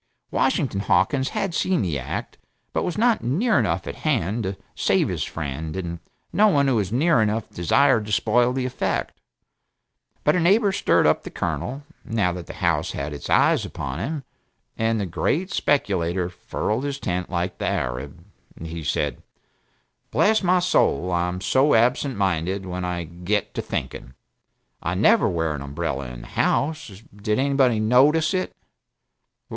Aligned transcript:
Washington 0.31 0.79
Hawkins 0.79 1.29
had 1.29 1.53
seen 1.53 1.83
the 1.83 1.99
act, 1.99 2.39
but 2.73 2.81
was 2.81 2.97
not 2.97 3.23
near 3.23 3.59
enough 3.59 3.85
at 3.85 3.97
hand 3.97 4.41
to 4.41 4.57
save 4.73 5.09
his 5.09 5.23
friend, 5.23 5.77
and 5.77 5.99
no 6.33 6.47
one 6.47 6.65
who 6.67 6.77
was 6.77 6.91
near 6.91 7.21
enough 7.21 7.47
desired 7.51 8.07
to 8.07 8.11
spoil 8.11 8.51
the 8.51 8.65
effect. 8.65 9.21
But 10.23 10.35
a 10.35 10.39
neighbor 10.39 10.71
stirred 10.71 11.05
up 11.05 11.21
the 11.21 11.29
Colonel, 11.29 11.83
now 12.03 12.31
that 12.33 12.47
the 12.47 12.55
House 12.55 12.93
had 12.93 13.13
its 13.13 13.29
eye 13.29 13.55
upon 13.63 13.99
him, 13.99 14.23
and 14.75 14.99
the 14.99 15.05
great 15.05 15.51
speculator 15.51 16.29
furled 16.29 16.83
his 16.83 16.97
tent 16.97 17.29
like 17.29 17.59
the 17.59 17.67
Arab. 17.67 18.25
He 18.59 18.83
said: 18.83 19.21
"Bless 20.09 20.41
my 20.41 20.61
soul, 20.61 21.11
I'm 21.11 21.41
so 21.41 21.75
absent 21.75 22.17
minded 22.17 22.65
when 22.65 22.83
I 22.83 23.03
get 23.03 23.53
to 23.53 23.61
thinking! 23.61 24.15
I 24.81 24.95
never 24.95 25.29
wear 25.29 25.53
an 25.53 25.61
umbrella 25.61 26.07
in 26.09 26.21
the 26.21 26.25
house 26.29 27.03
did 27.15 27.37
anybody 27.37 27.79
'notice 27.79 28.33
it'? 28.33 28.55